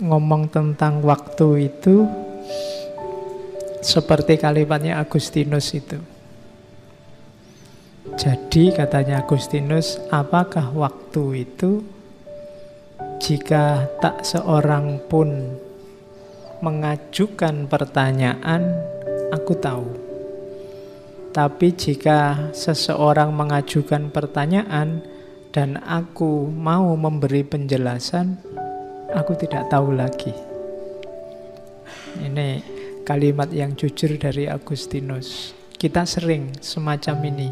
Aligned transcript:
ngomong 0.00 0.48
tentang 0.48 1.04
waktu 1.04 1.72
itu 1.72 2.08
seperti 3.80 4.36
kalimatnya 4.36 5.00
Agustinus 5.00 5.72
itu. 5.72 6.00
Jadi 8.16 8.72
katanya 8.72 9.24
Agustinus, 9.24 10.00
apakah 10.12 10.72
waktu 10.72 11.48
itu 11.48 11.84
jika 13.20 13.88
tak 14.00 14.24
seorang 14.24 15.00
pun 15.08 15.56
mengajukan 16.60 17.68
pertanyaan, 17.68 18.84
aku 19.32 19.52
tahu. 19.56 19.88
Tapi 21.30 21.72
jika 21.72 22.50
seseorang 22.50 23.30
mengajukan 23.30 24.10
pertanyaan 24.10 25.04
dan 25.54 25.78
aku 25.78 26.50
mau 26.50 26.92
memberi 26.98 27.46
penjelasan, 27.46 28.40
aku 29.14 29.32
tidak 29.38 29.66
tahu 29.70 29.94
lagi. 29.94 30.32
Ini 32.20 32.62
kalimat 33.02 33.50
yang 33.50 33.74
jujur 33.74 34.14
dari 34.18 34.46
Agustinus. 34.46 35.56
Kita 35.74 36.04
sering 36.04 36.52
semacam 36.60 37.16
ini. 37.26 37.48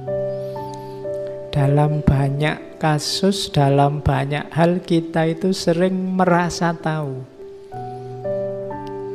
Dalam 1.49 2.05
banyak 2.05 2.79
kasus, 2.79 3.51
dalam 3.51 4.05
banyak 4.05 4.53
hal 4.53 4.85
kita 4.85 5.27
itu 5.27 5.51
sering 5.51 6.15
merasa 6.15 6.77
tahu. 6.77 7.25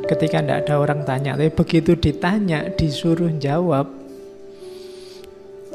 Ketika 0.04 0.44
tidak 0.44 0.68
ada 0.68 0.74
orang 0.76 1.00
tanya, 1.08 1.32
tapi 1.38 1.48
begitu 1.48 1.96
ditanya, 1.96 2.68
disuruh 2.76 3.32
jawab, 3.40 3.88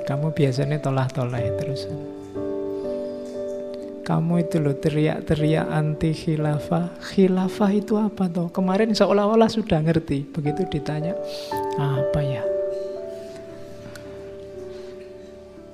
kamu 0.05 0.29
biasanya 0.37 0.77
tolah-toleh 0.77 1.49
terus. 1.57 1.89
Kamu 4.09 4.41
itu 4.41 4.57
loh 4.57 4.73
teriak-teriak 4.73 5.69
anti 5.69 6.17
khilafah. 6.17 6.97
Khilafah 6.97 7.71
itu 7.77 7.93
apa 7.93 8.25
toh? 8.25 8.49
Kemarin 8.49 8.89
seolah-olah 8.89 9.45
sudah 9.45 9.85
ngerti. 9.85 10.25
Begitu 10.33 10.65
ditanya, 10.65 11.13
apa 11.77 12.17
ya? 12.25 12.41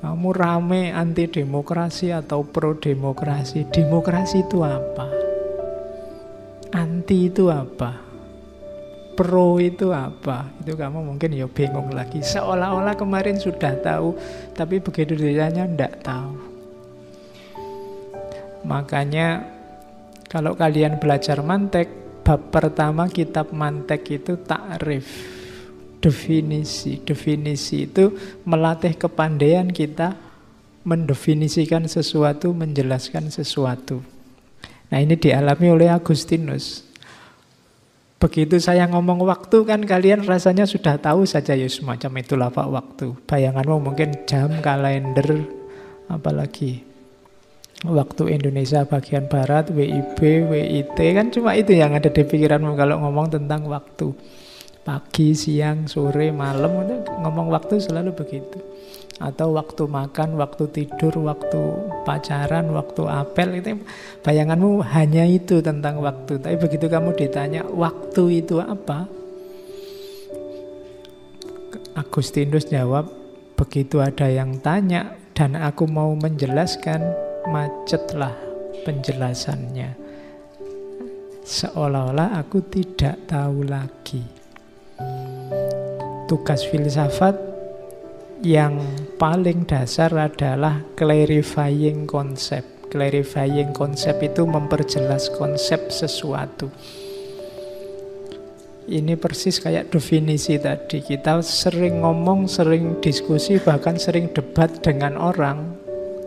Kamu 0.04 0.36
rame 0.36 0.92
anti 0.92 1.32
demokrasi 1.32 2.12
atau 2.12 2.44
pro 2.44 2.76
demokrasi. 2.76 3.72
Demokrasi 3.72 4.44
itu 4.44 4.68
apa? 4.68 5.08
Anti 6.76 7.32
itu 7.32 7.48
apa? 7.48 8.04
Pro 9.16 9.64
itu 9.64 9.96
apa? 9.96 10.52
Itu 10.60 10.76
kamu 10.76 11.08
mungkin 11.08 11.32
ya 11.32 11.48
bingung 11.48 11.88
lagi. 11.96 12.20
Seolah-olah 12.20 13.00
kemarin 13.00 13.40
sudah 13.40 13.80
tahu, 13.80 14.12
tapi 14.52 14.84
begitu 14.84 15.16
ditanya 15.16 15.64
tidak 15.72 16.04
tahu. 16.04 16.55
Makanya 18.66 19.46
kalau 20.26 20.58
kalian 20.58 20.98
belajar 20.98 21.40
mantek, 21.46 21.88
bab 22.26 22.50
pertama 22.50 23.06
kitab 23.06 23.54
mantek 23.54 24.20
itu 24.20 24.42
takrif, 24.42 25.06
definisi. 26.02 26.98
Definisi 27.06 27.86
itu 27.86 28.12
melatih 28.44 28.98
kepandaian 28.98 29.70
kita 29.70 30.18
mendefinisikan 30.82 31.86
sesuatu, 31.86 32.54
menjelaskan 32.58 33.30
sesuatu. 33.30 34.02
Nah 34.90 35.02
ini 35.02 35.18
dialami 35.18 35.70
oleh 35.70 35.90
Agustinus. 35.94 36.86
Begitu 38.16 38.58
saya 38.58 38.90
ngomong 38.90 39.22
waktu 39.28 39.66
kan 39.68 39.86
kalian 39.86 40.26
rasanya 40.26 40.66
sudah 40.66 40.98
tahu 40.98 41.30
saja 41.30 41.54
ya 41.54 41.70
semacam 41.70 42.12
itulah 42.26 42.50
Pak 42.50 42.70
waktu. 42.74 43.08
Bayanganmu 43.30 43.78
mungkin 43.92 44.26
jam, 44.26 44.50
kalender, 44.66 45.46
apalagi 46.10 46.95
waktu 47.90 48.38
Indonesia 48.38 48.86
bagian 48.86 49.30
Barat, 49.30 49.70
WIB, 49.70 50.20
WIT, 50.50 50.98
kan 50.98 51.30
cuma 51.30 51.54
itu 51.54 51.74
yang 51.74 51.94
ada 51.94 52.10
di 52.10 52.24
pikiranmu 52.26 52.74
kalau 52.78 53.02
ngomong 53.02 53.34
tentang 53.34 53.66
waktu. 53.70 54.14
Pagi, 54.86 55.34
siang, 55.34 55.90
sore, 55.90 56.30
malam, 56.30 56.86
ngomong 57.26 57.50
waktu 57.50 57.82
selalu 57.82 58.14
begitu. 58.14 58.62
Atau 59.18 59.58
waktu 59.58 59.90
makan, 59.90 60.38
waktu 60.38 60.70
tidur, 60.70 61.26
waktu 61.26 61.58
pacaran, 62.06 62.70
waktu 62.70 63.02
apel, 63.10 63.50
itu 63.58 63.82
bayanganmu 64.22 64.86
hanya 64.86 65.26
itu 65.26 65.64
tentang 65.66 66.04
waktu. 66.06 66.38
Tapi 66.38 66.56
begitu 66.62 66.86
kamu 66.86 67.18
ditanya, 67.18 67.66
waktu 67.66 68.46
itu 68.46 68.62
apa? 68.62 69.10
Agustinus 71.98 72.70
jawab, 72.70 73.10
begitu 73.58 74.04
ada 74.04 74.30
yang 74.30 74.60
tanya 74.62 75.16
dan 75.36 75.56
aku 75.60 75.88
mau 75.90 76.12
menjelaskan, 76.16 77.25
macetlah 77.50 78.34
penjelasannya. 78.86 79.98
Seolah-olah 81.46 82.42
aku 82.42 82.66
tidak 82.66 83.30
tahu 83.30 83.70
lagi. 83.70 84.26
Tugas 86.26 86.66
filsafat 86.66 87.38
yang 88.42 88.82
paling 89.22 89.70
dasar 89.70 90.10
adalah 90.18 90.82
clarifying 90.98 92.10
konsep. 92.10 92.66
Clarifying 92.90 93.78
konsep 93.78 94.18
itu 94.26 94.42
memperjelas 94.46 95.30
konsep 95.38 95.94
sesuatu. 95.94 96.74
Ini 98.86 99.18
persis 99.18 99.58
kayak 99.62 99.94
definisi 99.94 100.58
tadi. 100.62 101.02
Kita 101.02 101.42
sering 101.42 102.06
ngomong, 102.06 102.46
sering 102.46 103.02
diskusi, 103.02 103.58
bahkan 103.58 103.98
sering 103.98 104.30
debat 104.34 104.70
dengan 104.82 105.18
orang 105.18 105.85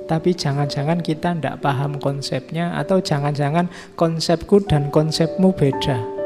tapi 0.09 0.33
jangan-jangan 0.33 1.05
kita 1.05 1.37
tidak 1.37 1.61
paham 1.61 2.01
konsepnya 2.01 2.75
atau 2.81 2.99
jangan-jangan 2.99 3.69
konsepku 3.95 4.65
dan 4.65 4.89
konsepmu 4.89 5.53
beda. 5.53 6.19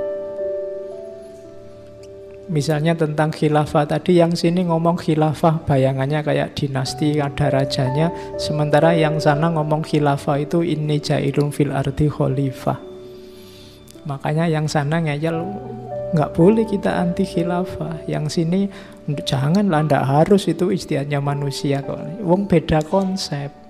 Misalnya 2.52 2.92
tentang 2.92 3.32
khilafah 3.32 3.86
tadi 3.86 4.18
yang 4.18 4.34
sini 4.34 4.66
ngomong 4.66 4.98
khilafah 4.98 5.62
bayangannya 5.64 6.20
kayak 6.26 6.52
dinasti 6.58 7.16
ada 7.22 7.48
rajanya 7.48 8.10
sementara 8.34 8.92
yang 8.92 9.16
sana 9.22 9.48
ngomong 9.50 9.80
khilafah 9.86 10.42
itu 10.42 10.60
ini 10.60 10.98
jailun 10.98 11.48
fil 11.54 11.70
arti 11.70 12.10
khalifah. 12.10 12.76
Makanya 14.04 14.50
yang 14.50 14.66
sana 14.66 14.98
ngeyel 14.98 15.38
nggak 16.12 16.34
boleh 16.34 16.66
kita 16.66 16.90
anti 16.98 17.22
khilafah. 17.22 18.10
Yang 18.10 18.42
sini 18.42 18.66
janganlah 19.22 19.86
ndak 19.86 20.04
harus 20.04 20.50
itu 20.50 20.74
istilahnya 20.74 21.22
manusia 21.22 21.80
kok. 21.80 22.02
Wong 22.26 22.50
beda 22.50 22.82
konsep. 22.84 23.61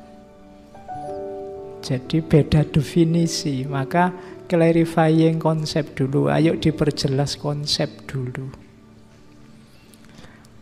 Jadi 1.82 2.22
beda 2.22 2.62
definisi, 2.62 3.66
maka 3.66 4.14
clarifying 4.46 5.42
konsep 5.42 5.98
dulu. 5.98 6.30
Ayo 6.30 6.54
diperjelas 6.54 7.34
konsep 7.42 8.06
dulu. 8.06 8.46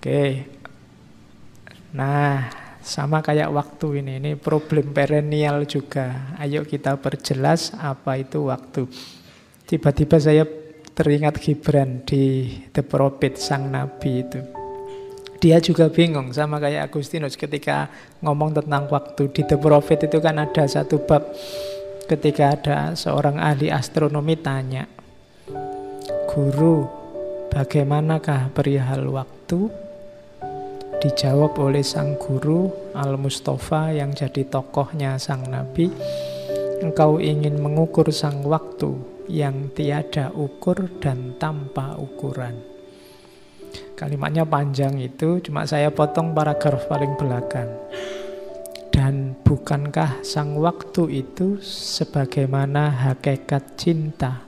Oke. 0.00 0.48
Nah, 1.92 2.48
sama 2.80 3.20
kayak 3.20 3.52
waktu 3.52 4.00
ini. 4.00 4.16
Ini 4.16 4.32
problem 4.40 4.96
perennial 4.96 5.68
juga. 5.68 6.32
Ayo 6.40 6.64
kita 6.64 6.96
perjelas 6.96 7.76
apa 7.76 8.16
itu 8.16 8.48
waktu. 8.48 8.88
Tiba-tiba 9.68 10.16
saya 10.16 10.48
teringat 10.96 11.36
Gibran 11.38 12.02
di 12.02 12.48
The 12.72 12.80
Prophet 12.80 13.36
Sang 13.36 13.68
Nabi 13.68 14.24
itu. 14.24 14.59
Dia 15.40 15.56
juga 15.56 15.88
bingung 15.88 16.36
sama 16.36 16.60
kayak 16.60 16.92
Agustinus 16.92 17.32
ketika 17.32 17.88
ngomong 18.20 18.52
tentang 18.52 18.84
waktu. 18.92 19.32
Di 19.32 19.48
The 19.48 19.56
Prophet 19.56 20.04
itu 20.04 20.20
kan 20.20 20.36
ada 20.36 20.68
satu 20.68 21.00
bab 21.00 21.32
ketika 22.04 22.52
ada 22.52 22.78
seorang 22.92 23.40
ahli 23.40 23.72
astronomi 23.72 24.36
tanya, 24.36 24.84
Guru, 26.28 26.84
bagaimanakah 27.48 28.52
perihal 28.52 29.08
waktu? 29.08 29.72
Dijawab 31.00 31.56
oleh 31.56 31.80
sang 31.80 32.20
guru 32.20 32.68
Al-Mustafa 32.92 33.96
yang 33.96 34.12
jadi 34.12 34.44
tokohnya 34.44 35.16
sang 35.16 35.48
nabi, 35.48 35.88
engkau 36.84 37.16
ingin 37.16 37.56
mengukur 37.56 38.12
sang 38.12 38.44
waktu 38.44 39.00
yang 39.24 39.72
tiada 39.72 40.28
ukur 40.36 40.92
dan 41.00 41.40
tanpa 41.40 41.96
ukuran. 41.96 42.79
Kalimatnya 43.94 44.48
panjang 44.48 44.96
itu, 44.96 45.44
cuma 45.44 45.68
saya 45.68 45.92
potong 45.92 46.32
paragraf 46.32 46.88
paling 46.88 47.20
belakang. 47.20 47.68
Dan 48.90 49.36
bukankah 49.44 50.24
sang 50.24 50.56
waktu 50.56 51.24
itu 51.24 51.60
sebagaimana 51.62 52.90
hakikat 52.90 53.76
cinta 53.78 54.44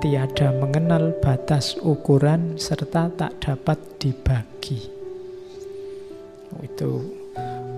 tiada 0.00 0.52
mengenal 0.56 1.16
batas 1.18 1.74
ukuran 1.80 2.60
serta 2.60 3.10
tak 3.12 3.32
dapat 3.42 3.78
dibagi. 3.98 4.88
Oh, 6.54 6.62
itu 6.62 6.92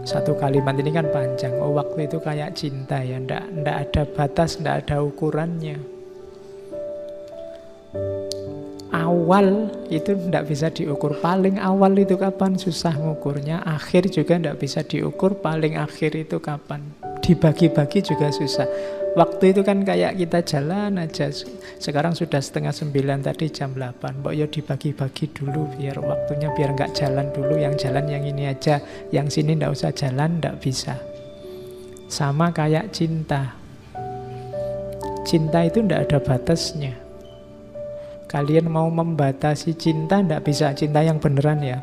satu 0.04 0.36
kalimat 0.36 0.76
ini 0.76 0.90
kan 0.92 1.08
panjang. 1.10 1.56
Oh 1.58 1.72
waktu 1.74 2.06
itu 2.06 2.20
kayak 2.20 2.54
cinta 2.54 3.00
ya, 3.00 3.18
ndak 3.18 3.48
ndak 3.62 3.76
ada 3.88 4.02
batas, 4.04 4.60
ndak 4.60 4.86
ada 4.86 5.02
ukurannya 5.02 5.97
awal 9.28 9.68
itu 9.92 10.16
tidak 10.16 10.48
bisa 10.48 10.72
diukur 10.72 11.12
paling 11.20 11.60
awal 11.60 11.92
itu 12.00 12.16
kapan 12.16 12.56
susah 12.56 12.96
ngukurnya 12.96 13.60
akhir 13.60 14.08
juga 14.08 14.40
tidak 14.40 14.56
bisa 14.56 14.80
diukur 14.80 15.36
paling 15.36 15.76
akhir 15.76 16.16
itu 16.16 16.40
kapan 16.40 16.80
dibagi-bagi 17.28 18.00
juga 18.00 18.32
susah. 18.32 18.64
Waktu 19.12 19.52
itu 19.52 19.60
kan 19.60 19.84
kayak 19.84 20.16
kita 20.16 20.40
jalan 20.48 20.96
aja. 20.96 21.28
Sekarang 21.76 22.16
sudah 22.16 22.40
setengah 22.40 22.72
sembilan 22.72 23.20
tadi 23.20 23.52
jam 23.52 23.76
8. 23.76 24.24
Mbok 24.24 24.32
ya 24.32 24.48
dibagi-bagi 24.48 25.36
dulu 25.36 25.76
biar 25.76 26.00
waktunya 26.00 26.48
biar 26.56 26.72
nggak 26.72 26.96
jalan 26.96 27.28
dulu. 27.36 27.60
Yang 27.60 27.84
jalan 27.84 28.08
yang 28.08 28.24
ini 28.24 28.48
aja, 28.48 28.80
yang 29.12 29.28
sini 29.28 29.60
ndak 29.60 29.76
usah 29.76 29.92
jalan, 29.92 30.40
ndak 30.40 30.56
bisa. 30.64 30.96
Sama 32.08 32.48
kayak 32.56 32.96
cinta. 32.96 33.52
Cinta 35.28 35.60
itu 35.68 35.84
ndak 35.84 36.08
ada 36.08 36.18
batasnya. 36.24 37.07
Kalian 38.28 38.68
mau 38.68 38.92
membatasi 38.92 39.72
cinta 39.80 40.20
ndak 40.20 40.44
bisa. 40.44 40.76
Cinta 40.76 41.00
yang 41.00 41.16
beneran 41.16 41.64
ya. 41.64 41.80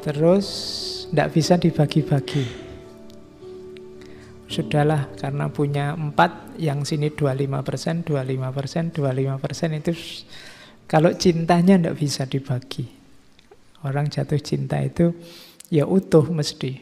Terus 0.00 0.46
ndak 1.12 1.36
bisa 1.36 1.60
dibagi-bagi. 1.60 2.64
Sudahlah 4.48 5.12
karena 5.20 5.52
punya 5.52 5.92
empat 5.92 6.56
yang 6.56 6.88
sini 6.88 7.12
25 7.12 7.60
persen, 7.60 8.00
25 8.00 8.56
persen, 8.56 8.82
25 8.92 9.44
persen 9.44 9.68
itu 9.76 9.92
kalau 10.88 11.12
cintanya 11.16 11.80
ndak 11.80 11.96
bisa 12.00 12.24
dibagi. 12.24 12.84
Orang 13.84 14.08
jatuh 14.08 14.40
cinta 14.40 14.80
itu 14.80 15.12
ya 15.68 15.84
utuh 15.84 16.24
mesti. 16.32 16.80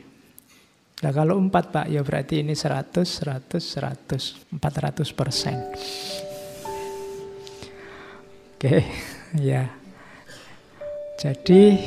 Nah 1.03 1.11
kalau 1.11 1.35
empat 1.43 1.75
pak 1.75 1.87
ya 1.91 2.07
berarti 2.07 2.47
ini 2.47 2.55
100, 2.55 3.03
100, 3.03 3.59
100, 3.59 4.55
400 4.55 5.19
persen. 5.19 5.57
Oke, 8.63 8.79
ya. 9.51 9.67
Jadi 11.19 11.83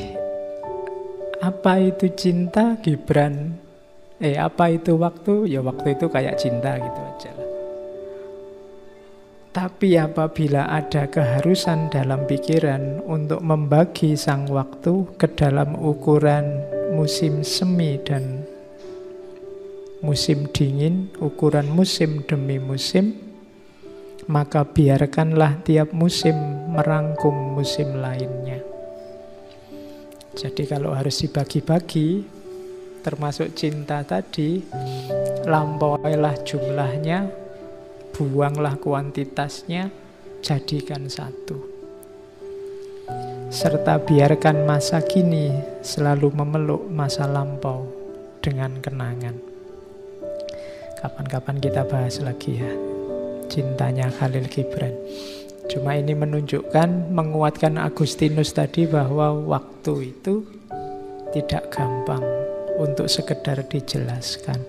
apa 1.39 1.79
itu 1.79 2.11
cinta 2.11 2.75
Gibran 2.83 3.55
Eh 4.19 4.35
apa 4.35 4.75
itu 4.75 4.99
waktu? 4.99 5.55
Ya 5.55 5.63
waktu 5.63 5.95
itu 5.95 6.11
kayak 6.11 6.35
cinta 6.35 6.75
gitu 6.75 6.99
aja 6.99 7.31
lah. 7.31 7.49
Tapi 9.55 9.95
apabila 9.95 10.67
ada 10.67 11.07
keharusan 11.07 11.87
dalam 11.87 12.27
pikiran 12.27 12.99
untuk 13.07 13.39
membagi 13.39 14.19
sang 14.19 14.51
waktu 14.51 15.15
ke 15.15 15.31
dalam 15.31 15.79
ukuran 15.79 16.59
musim 16.91 17.39
semi 17.39 17.95
dan 18.03 18.43
musim 20.03 20.51
dingin, 20.51 21.07
ukuran 21.23 21.71
musim 21.71 22.27
demi 22.27 22.59
musim, 22.59 23.15
maka 24.25 24.65
biarkanlah 24.65 25.61
tiap 25.61 25.93
musim 25.93 26.64
merangkum 26.75 27.55
musim 27.55 27.95
lainnya. 28.03 28.59
Jadi 30.35 30.67
kalau 30.67 30.91
harus 30.91 31.15
dibagi-bagi, 31.23 32.27
termasuk 32.99 33.55
cinta 33.55 34.03
tadi, 34.03 34.59
lampauilah 35.47 36.35
jumlahnya, 36.43 37.31
buanglah 38.11 38.75
kuantitasnya, 38.75 39.87
jadikan 40.43 41.07
satu. 41.07 41.55
Serta 43.47 44.01
biarkan 44.03 44.67
masa 44.67 44.99
kini 44.99 45.55
selalu 45.79 46.35
memeluk 46.35 46.83
masa 46.91 47.23
lampau 47.23 47.87
dengan 48.43 48.75
kenangan. 48.83 49.39
Kapan-kapan 50.99 51.63
kita 51.63 51.87
bahas 51.87 52.19
lagi 52.19 52.59
ya, 52.59 52.73
cintanya 53.47 54.11
Khalil 54.11 54.51
Gibran. 54.51 54.91
Cuma 55.65 55.97
ini 55.97 56.13
menunjukkan, 56.13 57.09
menguatkan 57.09 57.81
Agustinus 57.81 58.53
tadi 58.53 58.85
bahwa 58.85 59.33
waktu 59.33 60.13
itu 60.13 60.45
tidak 61.33 61.73
gampang 61.73 62.21
untuk 62.77 63.09
sekedar 63.09 63.65
dijelaskan. 63.65 64.61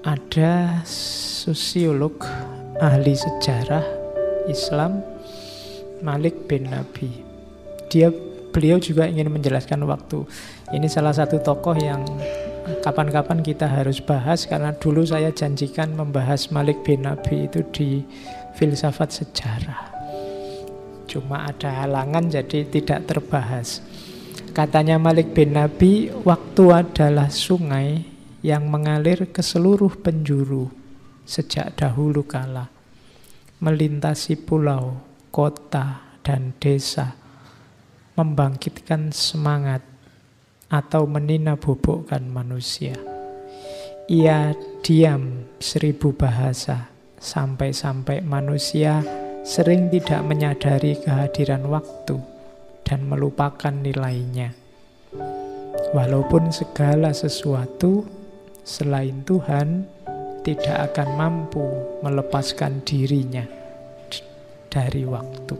Ada 0.00 0.80
sosiolog 0.88 2.24
ahli 2.80 3.12
sejarah 3.12 3.84
Islam 4.48 5.04
Malik 6.00 6.48
bin 6.48 6.72
Nabi. 6.72 7.20
Dia 7.92 8.08
beliau 8.50 8.80
juga 8.80 9.04
ingin 9.04 9.28
menjelaskan 9.28 9.84
waktu. 9.84 10.24
Ini 10.72 10.88
salah 10.88 11.12
satu 11.12 11.36
tokoh 11.44 11.76
yang 11.76 12.00
kapan-kapan 12.80 13.44
kita 13.44 13.66
harus 13.68 14.00
bahas 14.00 14.46
karena 14.48 14.72
dulu 14.72 15.04
saya 15.04 15.28
janjikan 15.34 15.92
membahas 15.92 16.48
Malik 16.48 16.80
bin 16.86 17.04
Nabi 17.04 17.50
itu 17.50 17.60
di 17.74 17.90
filsafat 18.54 19.22
sejarah. 19.22 19.82
Cuma 21.10 21.50
ada 21.50 21.82
halangan 21.82 22.30
jadi 22.30 22.66
tidak 22.70 23.10
terbahas. 23.10 23.82
Katanya 24.54 24.98
Malik 24.98 25.34
bin 25.34 25.58
Nabi, 25.58 26.10
waktu 26.22 26.64
adalah 26.70 27.30
sungai 27.30 28.06
yang 28.42 28.70
mengalir 28.70 29.30
ke 29.30 29.42
seluruh 29.42 29.98
penjuru 29.98 30.70
sejak 31.26 31.74
dahulu 31.78 32.26
kala. 32.26 32.70
Melintasi 33.58 34.38
pulau, 34.38 35.02
kota, 35.30 36.02
dan 36.22 36.54
desa. 36.58 37.14
Membangkitkan 38.18 39.14
semangat 39.14 39.82
atau 40.70 41.06
menina 41.06 41.58
bobokkan 41.58 42.26
manusia. 42.26 42.94
Ia 44.10 44.54
diam 44.82 45.46
seribu 45.62 46.10
bahasa 46.10 46.89
sampai-sampai 47.20 48.24
manusia 48.24 49.04
sering 49.44 49.92
tidak 49.92 50.24
menyadari 50.24 50.96
kehadiran 50.96 51.68
waktu 51.68 52.16
dan 52.82 53.04
melupakan 53.04 53.70
nilainya. 53.70 54.56
Walaupun 55.92 56.48
segala 56.48 57.12
sesuatu 57.12 58.08
selain 58.64 59.20
Tuhan 59.28 59.84
tidak 60.40 60.92
akan 60.92 61.08
mampu 61.20 61.64
melepaskan 62.00 62.80
dirinya 62.88 63.44
dari 64.72 65.04
waktu. 65.04 65.56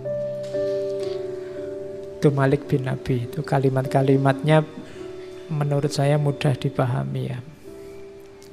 Itu 2.17 2.29
Malik 2.33 2.69
bin 2.69 2.89
Nabi, 2.89 3.29
itu 3.29 3.45
kalimat-kalimatnya 3.45 4.65
menurut 5.51 5.93
saya 5.93 6.17
mudah 6.17 6.57
dipahami 6.57 7.23
ya. 7.29 7.41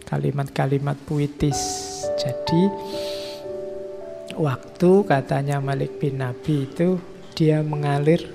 Kalimat-kalimat 0.07 0.95
puitis. 1.03 1.86
Jadi 2.17 2.61
waktu 4.33 4.91
katanya 5.05 5.61
Malik 5.61 6.01
bin 6.01 6.17
Nabi 6.17 6.65
itu 6.65 6.97
dia 7.37 7.61
mengalir 7.61 8.25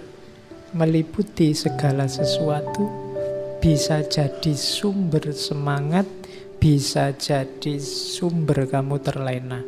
meliputi 0.72 1.52
segala 1.52 2.06
sesuatu, 2.08 2.88
bisa 3.58 4.00
jadi 4.06 4.54
sumber 4.54 5.34
semangat, 5.34 6.06
bisa 6.56 7.12
jadi 7.12 7.76
sumber 7.82 8.70
kamu 8.70 8.96
terlena. 9.02 9.60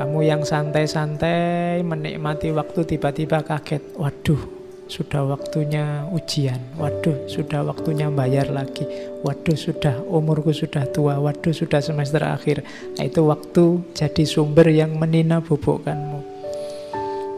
Kamu 0.00 0.24
yang 0.24 0.48
santai-santai 0.48 1.84
menikmati 1.84 2.54
waktu 2.56 2.88
tiba-tiba 2.88 3.44
kaget, 3.44 3.84
waduh, 4.00 4.59
sudah 4.90 5.22
waktunya 5.22 6.02
ujian, 6.10 6.58
waduh, 6.74 7.14
sudah 7.30 7.62
waktunya 7.62 8.10
bayar 8.10 8.50
lagi, 8.50 8.82
waduh, 9.22 9.54
sudah 9.54 10.02
umurku 10.02 10.50
sudah 10.50 10.82
tua, 10.90 11.14
waduh, 11.22 11.54
sudah 11.54 11.78
semester 11.78 12.18
akhir. 12.26 12.66
Nah, 12.98 13.06
itu 13.06 13.22
waktu 13.22 13.86
jadi 13.94 14.26
sumber 14.26 14.66
yang 14.66 14.98
menina 14.98 15.38
bubukkanmu. 15.38 16.26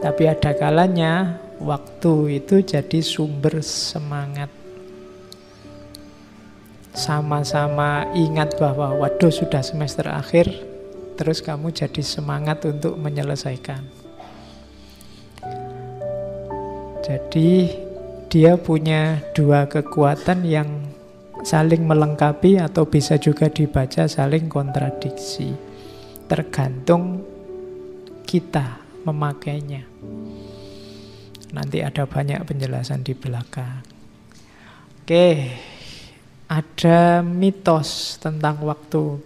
Tapi 0.01 0.23
ada 0.25 0.57
kalanya 0.57 1.37
waktu 1.61 2.41
itu 2.41 2.65
jadi 2.65 2.99
sumber 3.05 3.61
semangat. 3.61 4.49
Sama-sama 6.97 8.09
ingat 8.17 8.57
bahwa 8.57 8.97
waduh 8.97 9.29
sudah 9.29 9.61
semester 9.61 10.09
akhir, 10.09 10.49
terus 11.21 11.45
kamu 11.45 11.69
jadi 11.69 12.01
semangat 12.01 12.65
untuk 12.65 12.97
menyelesaikan. 12.97 14.02
Jadi 17.03 17.67
dia 18.31 18.55
punya 18.55 19.19
dua 19.35 19.67
kekuatan 19.67 20.47
yang 20.47 20.87
saling 21.43 21.83
melengkapi 21.83 22.55
atau 22.55 22.87
bisa 22.87 23.19
juga 23.19 23.51
dibaca 23.51 24.07
saling 24.07 24.47
kontradiksi. 24.47 25.51
Tergantung 26.31 27.19
kita 28.23 28.79
memakainya. 29.03 29.83
Nanti 31.51 31.83
ada 31.83 32.07
banyak 32.07 32.39
penjelasan 32.47 33.03
di 33.03 33.11
belakang. 33.11 33.83
Oke, 35.03 35.51
ada 36.47 37.19
mitos 37.19 38.15
tentang 38.23 38.63
waktu. 38.63 39.19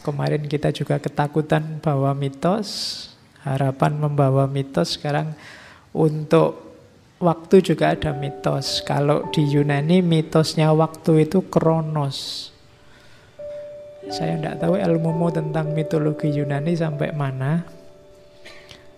Kemarin 0.00 0.48
kita 0.48 0.72
juga 0.72 0.96
ketakutan 0.96 1.78
bahwa 1.84 2.16
mitos, 2.16 3.12
harapan 3.44 4.00
membawa 4.00 4.48
mitos. 4.48 4.96
Sekarang 4.96 5.36
untuk 5.92 6.71
waktu 7.22 7.62
juga 7.62 7.94
ada 7.94 8.10
mitos. 8.10 8.82
Kalau 8.82 9.30
di 9.30 9.46
Yunani 9.46 10.02
mitosnya 10.02 10.74
waktu 10.74 11.30
itu 11.30 11.46
kronos. 11.46 12.50
Saya 14.10 14.34
tidak 14.34 14.58
tahu 14.58 14.74
ilmumu 14.74 15.30
tentang 15.30 15.70
mitologi 15.70 16.34
Yunani 16.34 16.74
sampai 16.74 17.14
mana. 17.14 17.62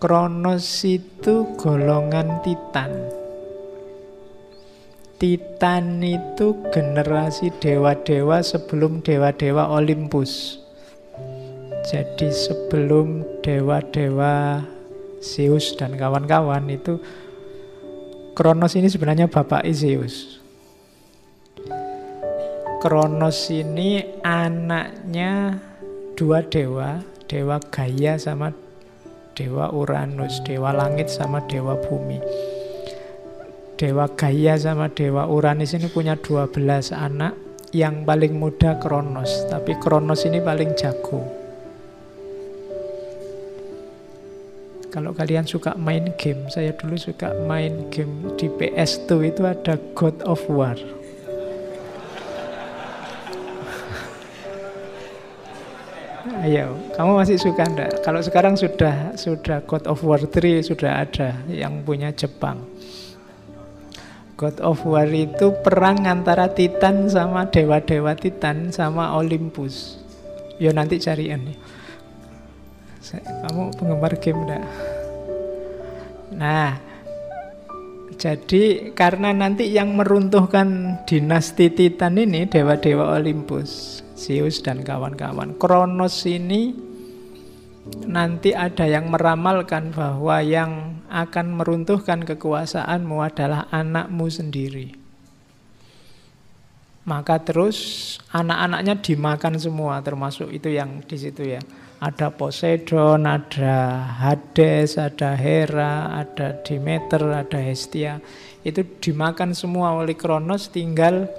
Kronos 0.01 0.65
itu 0.81 1.55
golongan 1.55 2.41
Titan. 2.41 2.91
Titan 5.15 6.03
itu 6.03 6.59
generasi 6.75 7.53
dewa-dewa 7.63 8.43
sebelum 8.43 8.99
dewa-dewa 8.99 9.71
Olympus. 9.71 10.59
Jadi 11.85 12.33
sebelum 12.33 13.23
dewa-dewa 13.45 14.65
Zeus 15.23 15.77
dan 15.79 15.95
kawan-kawan 15.95 16.67
itu 16.67 16.99
Kronos 18.35 18.75
ini 18.75 18.91
sebenarnya 18.91 19.31
bapak 19.31 19.63
Zeus. 19.71 20.43
Kronos 22.83 23.47
ini 23.47 24.03
anaknya 24.27 25.55
dua 26.19 26.43
dewa, 26.43 26.99
dewa 27.31 27.63
Gaia 27.71 28.19
sama 28.19 28.51
dewa 29.39 29.71
Uranus, 29.71 30.43
dewa 30.43 30.75
langit 30.75 31.07
sama 31.07 31.47
dewa 31.47 31.79
bumi. 31.79 32.19
Dewa 33.79 34.11
Gaia 34.11 34.59
sama 34.59 34.87
Dewa 34.87 35.27
Uranus 35.27 35.75
ini 35.75 35.91
punya 35.91 36.15
12 36.15 36.95
anak 36.95 37.35
Yang 37.75 38.07
paling 38.07 38.39
muda 38.39 38.79
Kronos 38.79 39.51
Tapi 39.51 39.75
Kronos 39.83 40.23
ini 40.23 40.39
paling 40.39 40.79
jago 40.79 41.44
Kalau 44.95 45.11
kalian 45.11 45.43
suka 45.43 45.75
main 45.75 46.15
game 46.15 46.47
Saya 46.47 46.71
dulu 46.71 46.95
suka 46.95 47.35
main 47.43 47.91
game 47.91 48.31
di 48.39 48.47
PS2 48.47 49.27
itu 49.27 49.43
ada 49.43 49.75
God 49.91 50.23
of 50.23 50.39
War 50.47 50.79
Ayo, 56.47 56.79
kamu 56.95 57.11
masih 57.19 57.35
suka 57.35 57.67
enggak? 57.67 57.99
Kalau 58.07 58.23
sekarang 58.23 58.55
sudah 58.55 59.11
sudah 59.19 59.59
God 59.67 59.83
of 59.83 59.99
War 59.99 60.23
3 60.23 60.63
sudah 60.63 61.03
ada 61.03 61.43
yang 61.51 61.83
punya 61.83 62.15
Jepang. 62.15 62.63
God 64.39 64.57
of 64.63 64.81
War 64.87 65.05
itu 65.11 65.53
perang 65.61 66.07
antara 66.09 66.49
Titan 66.49 67.11
sama 67.11 67.45
dewa-dewa 67.51 68.17
Titan 68.17 68.73
sama 68.73 69.13
Olympus. 69.15 70.01
Yo 70.57 70.73
nanti 70.73 70.97
carian 70.97 71.45
nih. 71.45 71.57
Kamu 73.13 73.75
penggemar 73.77 74.17
game 74.17 74.41
enggak? 74.47 74.65
Nah, 76.33 76.71
jadi 78.17 78.95
karena 78.97 79.29
nanti 79.35 79.69
yang 79.69 79.93
meruntuhkan 79.93 80.99
dinasti 81.05 81.69
Titan 81.69 82.17
ini 82.17 82.49
dewa-dewa 82.49 83.13
Olympus, 83.13 84.01
Zeus 84.17 84.63
dan 84.65 84.81
kawan-kawan. 84.81 85.53
Kronos 85.61 86.25
ini 86.25 86.73
nanti 88.09 88.57
ada 88.57 88.89
yang 88.89 89.13
meramalkan 89.13 89.93
bahwa 89.93 90.41
yang 90.41 91.03
akan 91.11 91.61
meruntuhkan 91.61 92.25
kekuasaanmu 92.25 93.21
adalah 93.21 93.69
anakmu 93.69 94.25
sendiri. 94.33 94.97
Maka 97.05 97.37
terus 97.37 97.77
anak-anaknya 98.33 98.97
dimakan 98.97 99.61
semua, 99.61 100.01
termasuk 100.01 100.49
itu 100.49 100.73
yang 100.73 101.05
di 101.05 101.17
situ 101.21 101.45
ya. 101.45 101.61
Ada 102.03 102.27
Poseidon, 102.35 103.23
ada 103.23 104.03
Hades, 104.19 104.99
ada 104.99 105.31
Hera, 105.33 106.11
ada 106.19 106.59
Demeter, 106.61 107.23
ada 107.23 107.55
Hestia. 107.55 108.19
Itu 108.67 108.83
dimakan 108.99 109.55
semua 109.55 109.95
oleh 109.95 110.13
Kronos, 110.13 110.67
tinggal 110.67 111.31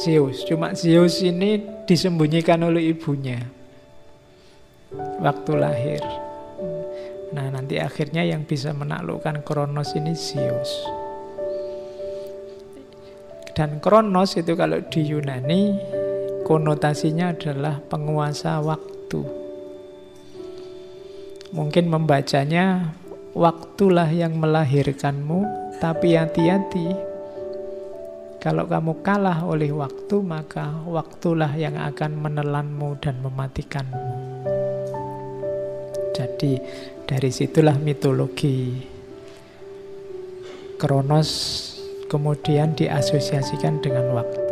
Zeus. 0.00 0.44
Cuma 0.48 0.72
Zeus 0.72 1.20
ini 1.20 1.60
disembunyikan 1.84 2.64
oleh 2.64 2.96
ibunya 2.96 3.40
waktu 5.20 5.52
lahir. 5.56 6.02
Nah 7.36 7.52
nanti 7.52 7.76
akhirnya 7.76 8.24
yang 8.24 8.48
bisa 8.48 8.72
menaklukkan 8.72 9.44
Kronos 9.44 9.92
ini 9.92 10.16
Zeus. 10.16 10.72
Dan 13.56 13.80
Kronos 13.80 14.36
itu 14.36 14.52
kalau 14.52 14.84
di 14.88 15.00
Yunani 15.00 15.62
konotasinya 16.46 17.34
adalah 17.34 17.82
penguasa 17.90 18.62
waktu. 18.62 19.18
Mungkin 21.50 21.90
membacanya 21.90 22.94
waktulah 23.34 24.06
yang 24.06 24.38
melahirkanmu, 24.38 25.42
tapi 25.82 26.14
hati-hati. 26.14 26.94
Kalau 28.38 28.70
kamu 28.70 29.02
kalah 29.02 29.42
oleh 29.42 29.74
waktu, 29.74 30.22
maka 30.22 30.70
waktulah 30.86 31.50
yang 31.58 31.74
akan 31.82 32.14
menelanmu 32.14 32.94
dan 33.02 33.18
mematikanmu. 33.26 34.06
Jadi 36.14 36.62
dari 37.10 37.28
situlah 37.34 37.74
mitologi 37.76 38.72
Kronos 40.78 41.30
kemudian 42.06 42.76
diasosiasikan 42.78 43.82
dengan 43.82 44.14
waktu. 44.14 44.45